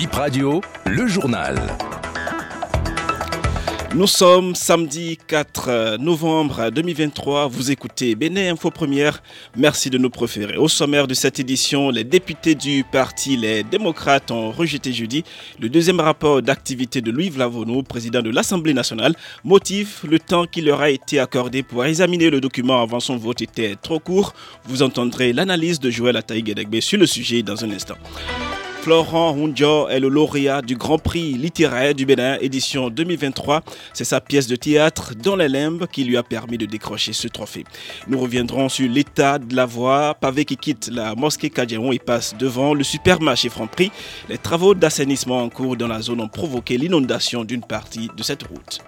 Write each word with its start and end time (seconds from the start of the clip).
Bip 0.00 0.14
Radio, 0.14 0.62
le 0.86 1.06
journal. 1.06 1.60
Nous 3.94 4.06
sommes 4.06 4.54
samedi 4.54 5.18
4 5.26 5.98
novembre 5.98 6.70
2023. 6.70 7.48
Vous 7.48 7.70
écoutez 7.70 8.14
Béné 8.14 8.48
Info 8.48 8.70
Première. 8.70 9.22
Merci 9.58 9.90
de 9.90 9.98
nous 9.98 10.08
préférer. 10.08 10.56
Au 10.56 10.68
sommaire 10.68 11.06
de 11.06 11.12
cette 11.12 11.38
édition, 11.38 11.90
les 11.90 12.04
députés 12.04 12.54
du 12.54 12.82
parti 12.82 13.36
Les 13.36 13.62
Démocrates 13.62 14.30
ont 14.30 14.52
rejeté 14.52 14.90
jeudi 14.90 15.22
le 15.60 15.68
deuxième 15.68 16.00
rapport 16.00 16.40
d'activité 16.40 17.02
de 17.02 17.10
Louis 17.10 17.28
Vlavono, 17.28 17.82
président 17.82 18.22
de 18.22 18.30
l'Assemblée 18.30 18.72
nationale. 18.72 19.14
Motif, 19.44 20.06
le 20.08 20.18
temps 20.18 20.46
qui 20.46 20.62
leur 20.62 20.80
a 20.80 20.88
été 20.88 21.18
accordé 21.18 21.62
pour 21.62 21.84
examiner 21.84 22.30
le 22.30 22.40
document 22.40 22.80
avant 22.80 23.00
son 23.00 23.18
vote 23.18 23.42
était 23.42 23.76
trop 23.76 23.98
court. 23.98 24.32
Vous 24.64 24.82
entendrez 24.82 25.34
l'analyse 25.34 25.78
de 25.78 25.90
Joël 25.90 26.16
Ataï 26.16 26.42
sur 26.80 26.98
le 26.98 27.04
sujet 27.04 27.42
dans 27.42 27.62
un 27.66 27.70
instant. 27.70 27.96
Florent 28.82 29.36
Hunjo 29.36 29.88
est 29.88 30.00
le 30.00 30.08
lauréat 30.08 30.62
du 30.62 30.74
Grand 30.74 30.96
Prix 30.96 31.34
littéraire 31.34 31.94
du 31.94 32.06
Bénin, 32.06 32.38
édition 32.40 32.88
2023. 32.88 33.62
C'est 33.92 34.04
sa 34.04 34.22
pièce 34.22 34.46
de 34.46 34.56
théâtre 34.56 35.14
Dans 35.14 35.36
les 35.36 35.48
limbes 35.48 35.86
qui 35.86 36.02
lui 36.02 36.16
a 36.16 36.22
permis 36.22 36.56
de 36.56 36.64
décrocher 36.64 37.12
ce 37.12 37.28
trophée. 37.28 37.64
Nous 38.08 38.18
reviendrons 38.18 38.70
sur 38.70 38.88
l'état 38.88 39.38
de 39.38 39.54
la 39.54 39.66
voie. 39.66 40.14
Pavé 40.14 40.46
qui 40.46 40.56
quitte 40.56 40.88
la 40.90 41.14
mosquée 41.14 41.50
Kadjeron 41.50 41.92
et 41.92 41.98
passe 41.98 42.34
devant 42.38 42.72
le 42.72 42.82
supermarché 42.82 43.50
Franprix. 43.50 43.92
Les 44.30 44.38
travaux 44.38 44.74
d'assainissement 44.74 45.42
en 45.42 45.50
cours 45.50 45.76
dans 45.76 45.88
la 45.88 46.00
zone 46.00 46.22
ont 46.22 46.28
provoqué 46.28 46.78
l'inondation 46.78 47.44
d'une 47.44 47.62
partie 47.62 48.08
de 48.16 48.22
cette 48.22 48.44
route. 48.44 48.80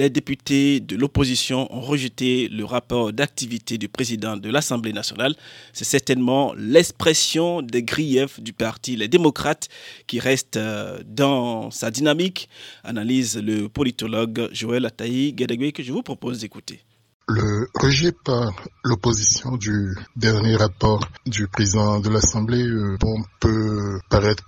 Les 0.00 0.08
députés 0.08 0.80
de 0.80 0.96
l'opposition 0.96 1.68
ont 1.74 1.80
rejeté 1.82 2.48
le 2.48 2.64
rapport 2.64 3.12
d'activité 3.12 3.76
du 3.76 3.88
président 3.88 4.36
de 4.38 4.48
l'Assemblée 4.48 4.94
nationale. 4.94 5.34
C'est 5.74 5.84
certainement 5.84 6.54
l'expression 6.56 7.60
des 7.60 7.82
griefs 7.82 8.40
du 8.40 8.54
parti 8.54 8.96
Les 8.96 9.08
démocrates 9.08 9.68
qui 10.06 10.18
reste 10.18 10.56
euh, 10.56 11.00
dans 11.06 11.70
sa 11.70 11.90
dynamique, 11.90 12.48
analyse 12.82 13.36
le 13.36 13.68
politologue 13.68 14.48
Joël 14.52 14.86
Ataï 14.86 15.34
Guédégué 15.34 15.72
que 15.72 15.82
je 15.82 15.92
vous 15.92 16.02
propose 16.02 16.40
d'écouter. 16.40 16.80
Le 17.28 17.68
rejet 17.74 18.12
par 18.24 18.50
l'opposition 18.84 19.56
du 19.56 19.94
dernier 20.16 20.56
rapport 20.56 21.06
du 21.26 21.46
président 21.46 22.00
de 22.00 22.08
l'Assemblée 22.08 22.66
euh, 22.66 22.96
peut 23.38 23.79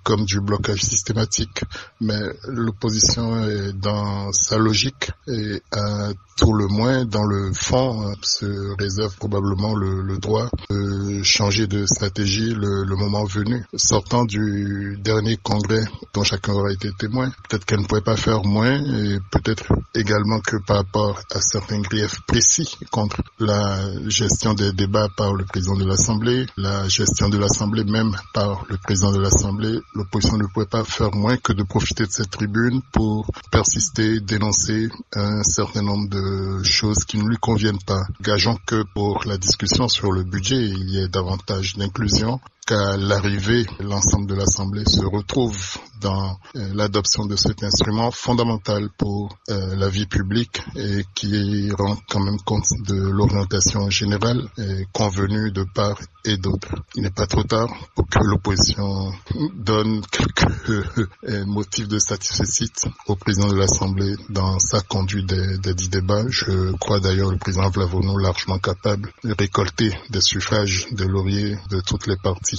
comme 0.03 0.25
du 0.25 0.39
blocage 0.39 0.81
systématique, 0.81 1.63
mais 2.01 2.19
l'opposition 2.47 3.43
est 3.47 3.73
dans 3.73 4.31
sa 4.31 4.57
logique 4.57 5.11
et 5.27 5.61
à 5.71 6.09
tout 6.35 6.53
le 6.53 6.67
moins 6.67 7.05
dans 7.05 7.23
le 7.23 7.51
fond 7.53 8.13
se 8.21 8.75
réserve 8.79 9.15
probablement 9.17 9.75
le, 9.75 10.17
droit 10.17 10.49
de 10.69 11.21
changer 11.23 11.67
de 11.67 11.85
stratégie 11.85 12.53
le, 12.53 12.83
le, 12.83 12.95
moment 12.95 13.23
venu. 13.25 13.63
Sortant 13.75 14.25
du 14.25 14.97
dernier 15.01 15.37
congrès 15.37 15.83
dont 16.13 16.23
chacun 16.23 16.53
aura 16.53 16.71
été 16.71 16.89
témoin, 16.97 17.29
peut-être 17.49 17.65
qu'elle 17.65 17.81
ne 17.81 17.85
pouvait 17.85 18.01
pas 18.01 18.15
faire 18.17 18.43
moins 18.43 18.79
et 18.79 19.19
peut-être 19.31 19.65
également 19.95 20.39
que 20.39 20.57
par 20.57 20.77
rapport 20.77 21.19
à 21.33 21.41
certains 21.41 21.81
griefs 21.81 22.21
précis 22.27 22.77
contre 22.91 23.21
la 23.39 23.79
gestion 24.07 24.53
des 24.53 24.71
débats 24.73 25.09
par 25.15 25.33
le 25.33 25.45
président 25.45 25.75
de 25.75 25.85
l'Assemblée, 25.85 26.45
la 26.57 26.87
gestion 26.87 27.29
de 27.29 27.37
l'Assemblée 27.37 27.83
même 27.83 28.15
par 28.33 28.65
le 28.69 28.77
président 28.77 29.11
de 29.11 29.19
l'Assemblée. 29.19 29.62
L'opposition 29.93 30.37
ne 30.37 30.45
pouvait 30.45 30.65
pas 30.65 30.83
faire 30.83 31.13
moins 31.13 31.37
que 31.37 31.53
de 31.53 31.63
profiter 31.63 32.05
de 32.05 32.11
cette 32.11 32.31
tribune 32.31 32.81
pour 32.91 33.29
persister, 33.51 34.19
dénoncer 34.19 34.89
un 35.13 35.43
certain 35.43 35.81
nombre 35.81 36.09
de 36.09 36.63
choses 36.63 37.03
qui 37.05 37.17
ne 37.17 37.27
lui 37.27 37.37
conviennent 37.37 37.81
pas. 37.85 38.03
Gageons 38.21 38.57
que 38.65 38.83
pour 38.93 39.23
la 39.25 39.37
discussion 39.37 39.87
sur 39.87 40.11
le 40.11 40.23
budget, 40.23 40.57
il 40.57 40.89
y 40.89 40.99
ait 40.99 41.07
davantage 41.07 41.75
d'inclusion, 41.77 42.39
qu'à 42.65 42.97
l'arrivée, 42.97 43.65
l'ensemble 43.79 44.27
de 44.27 44.35
l'Assemblée 44.35 44.85
se 44.85 45.05
retrouve 45.05 45.77
dans 46.01 46.37
euh, 46.55 46.69
l'adoption 46.73 47.25
de 47.25 47.35
cet 47.35 47.63
instrument 47.63 48.11
fondamental 48.11 48.89
pour 48.97 49.37
euh, 49.49 49.75
la 49.75 49.89
vie 49.89 50.05
publique 50.05 50.61
et 50.75 51.03
qui 51.15 51.71
rend 51.71 51.95
quand 52.09 52.19
même 52.19 52.39
compte 52.45 52.65
de 52.87 52.95
l'orientation 52.95 53.89
générale 53.89 54.47
convenue 54.91 55.51
de 55.51 55.63
part 55.73 55.97
et 56.25 56.37
d'autre. 56.37 56.69
Il 56.95 57.03
n'est 57.03 57.09
pas 57.11 57.27
trop 57.27 57.43
tard 57.43 57.69
pour 57.95 58.07
que 58.07 58.19
l'opposition 58.19 59.11
donne 59.55 60.01
quelques 60.11 60.85
euh, 61.29 61.45
motifs 61.45 61.87
de 61.87 61.99
satisfaction 61.99 62.91
au 63.07 63.15
président 63.15 63.47
de 63.47 63.55
l'Assemblée 63.55 64.15
dans 64.29 64.59
sa 64.59 64.81
conduite 64.81 65.27
des, 65.27 65.57
des 65.57 65.73
dix 65.73 65.89
débats. 65.89 66.25
Je 66.29 66.71
crois 66.77 66.99
d'ailleurs 66.99 67.31
le 67.31 67.37
président 67.37 67.69
Vlavono 67.69 68.17
largement 68.17 68.59
capable 68.59 69.11
de 69.23 69.33
récolter 69.37 69.97
des 70.09 70.21
suffrages 70.21 70.87
de 70.91 71.05
laurier 71.05 71.57
de 71.69 71.79
toutes 71.81 72.07
les 72.07 72.17
parties 72.17 72.52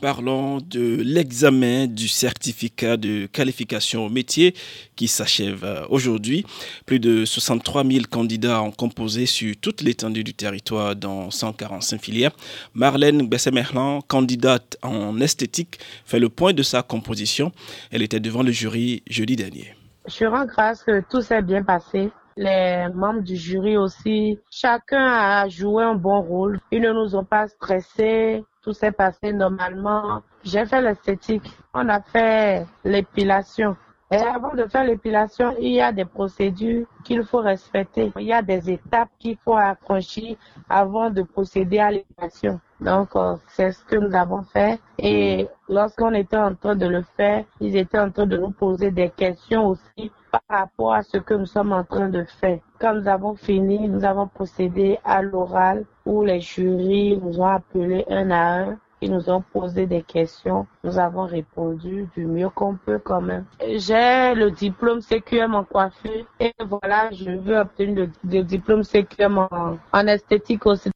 Parlons 0.00 0.58
de 0.58 1.00
l'examen 1.02 1.86
du 1.86 2.08
certificat 2.08 2.98
de 2.98 3.24
qualification 3.24 4.04
au 4.04 4.10
métier 4.10 4.54
qui 4.96 5.08
s'achève 5.08 5.64
euh, 5.64 5.86
aujourd'hui. 5.88 6.44
Plus 6.84 7.00
de 7.00 7.24
63 7.24 7.84
000 7.84 8.04
candidats 8.10 8.60
ont 8.60 8.70
composé 8.70 9.24
sur 9.24 9.56
toute 9.56 9.80
l'étendue 9.80 10.22
du 10.22 10.34
territoire 10.34 10.94
dans 10.94 11.30
145 11.30 11.98
filières. 11.98 12.32
Marlène 12.74 13.26
Bessemerlan, 13.26 14.02
candidate 14.02 14.76
en 14.82 15.18
esthétique, 15.20 15.78
fait 16.04 16.18
le 16.18 16.28
point 16.28 16.52
de 16.52 16.62
sa 16.62 16.82
composition. 16.82 17.50
Elle 17.90 18.02
était 18.02 18.20
devant 18.20 18.42
le 18.42 18.52
jury 18.52 19.02
jeudi 19.08 19.36
dernier. 19.36 19.74
Je 20.06 20.26
rends 20.26 20.44
grâce 20.44 20.82
que 20.82 21.02
tout 21.08 21.22
s'est 21.22 21.40
bien 21.40 21.62
passé 21.62 22.10
les 22.36 22.88
membres 22.92 23.22
du 23.22 23.36
jury 23.36 23.76
aussi, 23.76 24.40
chacun 24.50 25.06
a 25.06 25.48
joué 25.48 25.84
un 25.84 25.94
bon 25.94 26.20
rôle. 26.20 26.60
Ils 26.70 26.82
ne 26.82 26.92
nous 26.92 27.14
ont 27.16 27.24
pas 27.24 27.48
stressés. 27.48 28.44
Tout 28.62 28.72
s'est 28.72 28.92
passé 28.92 29.32
normalement. 29.32 30.22
J'ai 30.42 30.64
fait 30.66 30.80
l'esthétique. 30.80 31.50
On 31.72 31.88
a 31.88 32.00
fait 32.00 32.66
l'épilation. 32.84 33.76
Et 34.10 34.16
avant 34.16 34.54
de 34.54 34.66
faire 34.66 34.84
l'épilation, 34.84 35.54
il 35.58 35.72
y 35.72 35.80
a 35.80 35.90
des 35.92 36.04
procédures 36.04 36.86
qu'il 37.04 37.24
faut 37.24 37.40
respecter. 37.40 38.12
Il 38.18 38.26
y 38.26 38.32
a 38.32 38.42
des 38.42 38.70
étapes 38.70 39.10
qu'il 39.18 39.36
faut 39.38 39.56
affranchir 39.56 40.36
avant 40.68 41.10
de 41.10 41.22
procéder 41.22 41.78
à 41.78 41.90
l'épilation. 41.90 42.60
Donc, 42.80 43.10
euh, 43.16 43.36
c'est 43.48 43.72
ce 43.72 43.84
que 43.84 43.96
nous 43.96 44.14
avons 44.14 44.42
fait. 44.42 44.80
Et 44.98 45.46
lorsqu'on 45.68 46.12
était 46.14 46.36
en 46.36 46.54
train 46.54 46.76
de 46.76 46.86
le 46.86 47.02
faire, 47.16 47.44
ils 47.60 47.76
étaient 47.76 47.98
en 47.98 48.10
train 48.10 48.26
de 48.26 48.36
nous 48.36 48.50
poser 48.50 48.90
des 48.90 49.10
questions 49.10 49.66
aussi 49.68 50.10
par 50.30 50.42
rapport 50.48 50.94
à 50.94 51.02
ce 51.02 51.18
que 51.18 51.34
nous 51.34 51.46
sommes 51.46 51.72
en 51.72 51.84
train 51.84 52.08
de 52.08 52.24
faire. 52.24 52.58
Quand 52.80 52.94
nous 52.94 53.08
avons 53.08 53.34
fini, 53.36 53.88
nous 53.88 54.04
avons 54.04 54.26
procédé 54.26 54.98
à 55.04 55.22
l'oral 55.22 55.84
où 56.04 56.22
les 56.24 56.40
jurys 56.40 57.16
nous 57.22 57.40
ont 57.40 57.46
appelés 57.46 58.04
un 58.08 58.30
à 58.30 58.60
un 58.60 58.78
ils 59.04 59.10
nous 59.12 59.28
ont 59.28 59.42
posé 59.52 59.86
des 59.86 60.02
questions. 60.02 60.66
Nous 60.82 60.98
avons 60.98 61.26
répondu 61.26 62.08
du 62.16 62.24
mieux 62.24 62.48
qu'on 62.48 62.76
peut 62.76 62.98
quand 62.98 63.20
même. 63.20 63.44
J'ai 63.60 64.34
le 64.34 64.50
diplôme 64.50 65.02
CQM 65.02 65.54
en 65.54 65.64
coiffure 65.64 66.24
et 66.40 66.54
voilà, 66.66 67.10
je 67.12 67.30
veux 67.32 67.58
obtenir 67.58 68.08
le, 68.24 68.42
diplôme 68.42 68.82
CQM 68.82 69.36
en, 69.38 69.78
en 69.92 70.06
esthétique 70.06 70.64
aussi. 70.64 70.90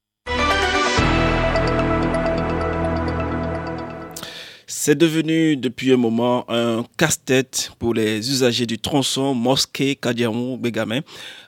C'est 4.71 4.99
devenu 4.99 5.57
depuis 5.57 5.95
un 5.95 5.97
moment 5.97 6.45
un 6.51 6.85
casse-tête 6.99 7.73
pour 7.79 7.95
les 7.95 8.19
usagers 8.31 8.67
du 8.67 8.79
tronçon 8.79 9.33
mosquée 9.33 9.97
Kadiamou 9.97 10.59
Bégamin 10.59 11.01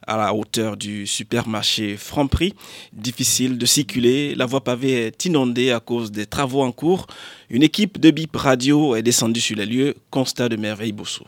à 0.06 0.16
la 0.16 0.32
hauteur 0.32 0.78
du 0.78 1.06
supermarché 1.06 1.98
Franprix. 1.98 2.54
Difficile 2.94 3.58
de 3.58 3.66
circuler, 3.66 4.34
la 4.34 4.46
voie 4.46 4.64
pavée 4.64 5.08
est 5.08 5.26
inondée 5.26 5.70
à 5.70 5.80
cause 5.80 6.10
des 6.10 6.24
travaux 6.24 6.62
en 6.62 6.72
cours. 6.72 7.08
Une 7.50 7.62
équipe 7.62 8.00
de 8.00 8.10
BIP 8.10 8.34
Radio 8.34 8.96
est 8.96 9.02
descendue 9.02 9.42
sur 9.42 9.58
les 9.58 9.66
lieux, 9.66 9.96
constat 10.10 10.48
de 10.48 10.56
merveille 10.56 10.92
Bosso. 10.92 11.26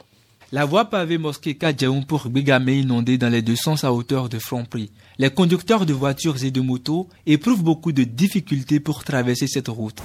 La 0.55 0.67
voie 0.67 0.85
pavée 0.85 1.17
mosquée 1.17 1.55
Kadjaoum 1.55 2.05
pour 2.05 2.29
Bégamé 2.29 2.81
inondée 2.81 3.17
dans 3.17 3.31
les 3.31 3.41
deux 3.41 3.57
sens 3.57 3.85
à 3.85 3.93
hauteur 3.95 4.29
de 4.29 4.39
Franprix. 4.39 4.91
Les 5.17 5.31
conducteurs 5.31 5.87
de 5.87 5.95
voitures 5.95 6.45
et 6.45 6.51
de 6.51 6.61
motos 6.61 7.09
éprouvent 7.25 7.63
beaucoup 7.63 7.91
de 7.91 8.05
difficultés 8.05 8.79
pour 8.79 9.03
traverser 9.03 9.47
cette 9.47 9.69
route. 9.69 9.97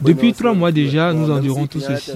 Depuis 0.00 0.32
trois 0.32 0.54
mois 0.54 0.72
déjà, 0.72 1.12
nous 1.12 1.30
endurons 1.30 1.66
tout 1.66 1.80
ceci. 1.80 2.12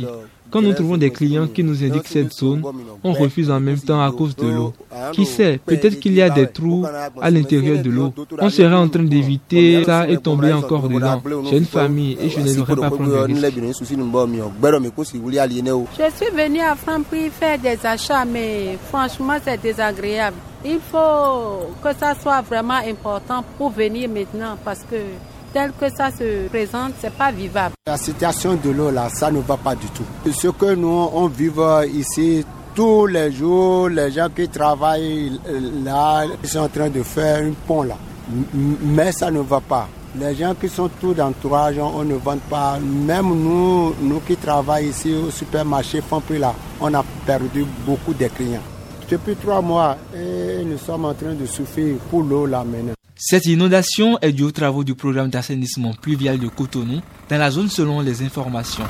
Quand 0.54 0.62
nous 0.62 0.72
trouvons 0.72 0.96
des 0.96 1.10
clients 1.10 1.48
qui 1.48 1.64
nous 1.64 1.82
indiquent 1.82 2.06
cette 2.06 2.32
zone, 2.32 2.62
on 3.02 3.12
refuse 3.12 3.50
en 3.50 3.58
même 3.58 3.80
temps 3.80 4.00
à 4.00 4.12
cause 4.12 4.36
de 4.36 4.46
l'eau. 4.46 4.72
Qui 5.10 5.26
sait, 5.26 5.58
peut-être 5.66 5.98
qu'il 5.98 6.12
y 6.14 6.22
a 6.22 6.30
des 6.30 6.46
trous 6.46 6.86
à 7.20 7.28
l'intérieur 7.28 7.82
de 7.82 7.90
l'eau. 7.90 8.14
On 8.40 8.48
serait 8.50 8.72
en 8.76 8.88
train 8.88 9.02
d'éviter 9.02 9.82
ça 9.82 10.08
et 10.08 10.16
tomber 10.16 10.52
encore 10.52 10.88
dedans. 10.88 11.20
J'ai 11.50 11.58
une 11.58 11.64
famille 11.64 12.16
et 12.20 12.30
je 12.30 12.38
ne 12.38 12.46
devrais 12.54 12.76
pas 12.76 12.88
prendre 12.88 13.10
de 13.10 13.16
risques. 13.16 13.44
Je 13.52 13.82
suis 13.82 13.96
venu 16.30 16.60
à 16.60 16.76
Franprix 16.76 17.30
faire 17.30 17.58
des 17.58 17.84
achats, 17.84 18.24
mais 18.24 18.78
franchement, 18.90 19.34
c'est 19.44 19.60
désagréable. 19.60 20.36
Il 20.64 20.78
faut 20.78 21.66
que 21.82 21.88
ça 21.98 22.14
soit 22.14 22.42
vraiment 22.42 22.78
important 22.88 23.44
pour 23.58 23.70
venir 23.70 24.08
maintenant 24.08 24.56
parce 24.64 24.84
que 24.88 24.94
tel 25.54 25.70
que 25.80 25.88
ça 25.88 26.10
se 26.10 26.48
présente, 26.48 26.94
c'est 27.00 27.14
pas 27.14 27.30
vivable. 27.30 27.74
La 27.86 27.96
situation 27.96 28.54
de 28.56 28.70
l'eau 28.70 28.90
là, 28.90 29.08
ça 29.08 29.30
ne 29.30 29.40
va 29.40 29.56
pas 29.56 29.76
du 29.76 29.86
tout. 29.86 30.04
Ce 30.32 30.48
que 30.48 30.74
nous 30.74 31.08
on 31.14 31.28
vit 31.28 31.52
ici 31.94 32.44
tous 32.74 33.06
les 33.06 33.30
jours, 33.30 33.88
les 33.88 34.10
gens 34.10 34.28
qui 34.34 34.48
travaillent 34.48 35.38
là, 35.84 36.24
ils 36.42 36.48
sont 36.48 36.58
en 36.58 36.68
train 36.68 36.90
de 36.90 37.02
faire 37.04 37.44
un 37.44 37.52
pont 37.66 37.84
là. 37.84 37.96
Mais 38.82 39.12
ça 39.12 39.30
ne 39.30 39.40
va 39.40 39.60
pas. 39.60 39.86
Les 40.18 40.34
gens 40.34 40.54
qui 40.54 40.68
sont 40.68 40.90
tout 41.00 41.14
d'entourage, 41.14 41.78
on 41.78 42.04
ne 42.04 42.14
vend 42.14 42.38
pas. 42.50 42.78
Même 42.80 43.28
nous, 43.28 43.94
nous 44.00 44.20
qui 44.20 44.36
travaillons 44.36 44.90
ici 44.90 45.14
au 45.14 45.30
supermarché 45.30 46.02
là, 46.38 46.52
on 46.80 46.92
a 46.94 47.04
perdu 47.24 47.64
beaucoup 47.86 48.14
de 48.14 48.26
clients. 48.26 48.62
Depuis 49.08 49.36
trois 49.36 49.60
mois, 49.60 49.96
et 50.16 50.64
nous 50.64 50.78
sommes 50.78 51.04
en 51.04 51.14
train 51.14 51.34
de 51.34 51.46
souffrir 51.46 51.96
pour 52.10 52.22
l'eau 52.22 52.46
là 52.46 52.64
maintenant. 52.64 52.94
Cette 53.16 53.46
inondation 53.46 54.18
est 54.22 54.32
due 54.32 54.42
aux 54.42 54.50
travaux 54.50 54.82
du 54.82 54.96
programme 54.96 55.30
d'assainissement 55.30 55.94
pluvial 55.94 56.36
de 56.40 56.48
Cotonou 56.48 57.00
dans 57.30 57.38
la 57.38 57.48
zone 57.48 57.68
selon 57.68 58.00
les 58.00 58.22
informations. 58.22 58.84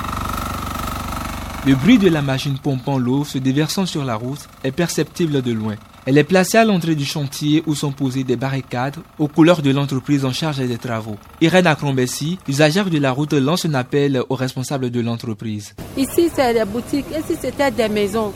Le 1.67 1.75
bruit 1.75 1.99
de 1.99 2.09
la 2.09 2.23
machine 2.23 2.57
pompant 2.57 2.97
l'eau 2.97 3.23
se 3.23 3.37
déversant 3.37 3.85
sur 3.85 4.03
la 4.03 4.15
route 4.15 4.39
est 4.63 4.71
perceptible 4.71 5.43
de 5.43 5.51
loin. 5.51 5.75
Elle 6.07 6.17
est 6.17 6.23
placée 6.23 6.57
à 6.57 6.65
l'entrée 6.65 6.95
du 6.95 7.05
chantier 7.05 7.61
où 7.67 7.75
sont 7.75 7.91
posées 7.91 8.23
des 8.23 8.35
barricades 8.35 8.95
aux 9.19 9.27
couleurs 9.27 9.61
de 9.61 9.69
l'entreprise 9.69 10.25
en 10.25 10.33
charge 10.33 10.57
des 10.57 10.77
travaux. 10.77 11.17
Irène 11.39 11.67
Acrombessi, 11.67 12.39
usagère 12.47 12.89
de 12.89 12.97
la 12.97 13.11
route, 13.11 13.33
lance 13.33 13.65
un 13.65 13.75
appel 13.75 14.23
aux 14.29 14.35
responsables 14.35 14.89
de 14.89 15.01
l'entreprise. 15.01 15.75
Ici, 15.97 16.29
c'est 16.35 16.53
des 16.53 16.65
boutiques. 16.65 17.05
Ici, 17.11 17.37
c'était 17.39 17.69
des 17.69 17.89
maisons. 17.89 18.33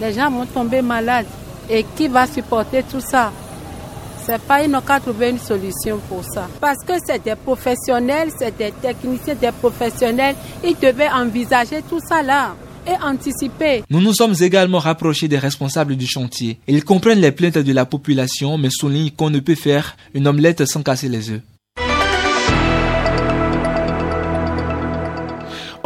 Les 0.00 0.12
gens 0.12 0.30
vont 0.30 0.46
tomber 0.46 0.80
malades. 0.80 1.26
Et 1.68 1.84
qui 1.96 2.08
va 2.08 2.26
supporter 2.26 2.82
tout 2.82 3.00
ça? 3.00 3.32
C'est 4.26 4.40
pas, 4.42 4.62
ils 4.62 4.70
n'ont 4.70 4.80
qu'à 4.80 5.00
trouver 5.00 5.30
une 5.30 5.38
solution 5.38 5.98
pour 6.08 6.24
ça. 6.24 6.48
Parce 6.60 6.82
que 6.86 6.94
c'est 7.06 7.22
des 7.22 7.34
professionnels, 7.36 8.30
c'est 8.38 8.56
des 8.56 8.72
techniciens, 8.72 9.34
des 9.34 9.52
professionnels. 9.52 10.36
Ils 10.64 10.76
devaient 10.80 11.10
envisager 11.10 11.82
tout 11.88 12.00
ça 12.00 12.22
là 12.22 12.54
et 12.86 13.02
anticiper. 13.02 13.82
Nous 13.90 14.00
nous 14.00 14.12
sommes 14.12 14.34
également 14.40 14.78
rapprochés 14.78 15.28
des 15.28 15.38
responsables 15.38 15.96
du 15.96 16.06
chantier. 16.06 16.58
Ils 16.66 16.84
comprennent 16.84 17.20
les 17.20 17.32
plaintes 17.32 17.58
de 17.58 17.72
la 17.72 17.86
population, 17.86 18.58
mais 18.58 18.68
soulignent 18.70 19.10
qu'on 19.10 19.30
ne 19.30 19.40
peut 19.40 19.54
faire 19.54 19.96
une 20.14 20.26
omelette 20.26 20.66
sans 20.66 20.82
casser 20.82 21.08
les 21.08 21.30
œufs. 21.30 21.40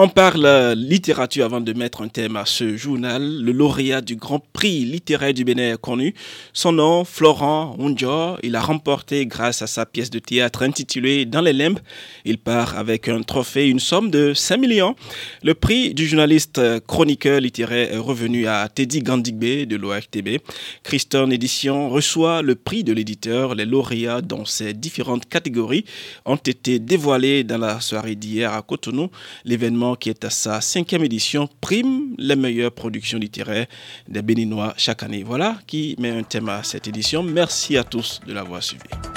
On 0.00 0.08
parle 0.08 0.74
littérature 0.76 1.44
avant 1.44 1.60
de 1.60 1.72
mettre 1.72 2.02
un 2.02 2.08
thème 2.08 2.36
à 2.36 2.46
ce 2.46 2.76
journal. 2.76 3.42
Le 3.42 3.50
lauréat 3.50 4.00
du 4.00 4.14
Grand 4.14 4.38
Prix 4.52 4.84
littéraire 4.84 5.34
du 5.34 5.42
Bénin 5.42 5.72
est 5.72 5.80
connu. 5.80 6.14
Son 6.52 6.70
nom, 6.70 7.04
Florent 7.04 7.74
Onjo. 7.80 8.36
Il 8.44 8.54
a 8.54 8.60
remporté 8.60 9.26
grâce 9.26 9.60
à 9.60 9.66
sa 9.66 9.86
pièce 9.86 10.08
de 10.08 10.20
théâtre 10.20 10.62
intitulée 10.62 11.24
Dans 11.24 11.40
les 11.40 11.52
limbes. 11.52 11.80
Il 12.24 12.38
part 12.38 12.78
avec 12.78 13.08
un 13.08 13.22
trophée, 13.22 13.68
une 13.68 13.80
somme 13.80 14.08
de 14.08 14.34
5 14.34 14.58
millions. 14.58 14.94
Le 15.42 15.54
prix 15.54 15.94
du 15.94 16.06
journaliste 16.06 16.60
chroniqueur 16.86 17.40
littéraire 17.40 17.92
est 17.92 17.98
revenu 17.98 18.46
à 18.46 18.68
Teddy 18.68 19.00
Gandigbe 19.00 19.66
de 19.66 19.74
l'ORTB. 19.74 20.38
Christian 20.84 21.28
Édition 21.28 21.90
reçoit 21.90 22.42
le 22.42 22.54
prix 22.54 22.84
de 22.84 22.92
l'éditeur. 22.92 23.56
Les 23.56 23.64
lauréats 23.64 24.20
dans 24.20 24.44
ces 24.44 24.74
différentes 24.74 25.28
catégories 25.28 25.84
ont 26.24 26.36
été 26.36 26.78
dévoilés 26.78 27.42
dans 27.42 27.58
la 27.58 27.80
soirée 27.80 28.14
d'hier 28.14 28.52
à 28.52 28.62
Cotonou. 28.62 29.10
L'événement 29.44 29.87
qui 29.96 30.10
est 30.10 30.24
à 30.24 30.30
sa 30.30 30.60
cinquième 30.60 31.04
édition 31.04 31.48
prime 31.60 32.14
les 32.18 32.36
meilleures 32.36 32.72
productions 32.72 33.18
littéraires 33.18 33.66
des 34.08 34.22
Béninois 34.22 34.74
chaque 34.76 35.02
année. 35.02 35.22
Voilà 35.22 35.58
qui 35.66 35.96
met 35.98 36.10
un 36.10 36.22
thème 36.22 36.48
à 36.48 36.62
cette 36.62 36.88
édition. 36.88 37.22
Merci 37.22 37.76
à 37.76 37.84
tous 37.84 38.20
de 38.26 38.32
l'avoir 38.32 38.62
suivi. 38.62 39.07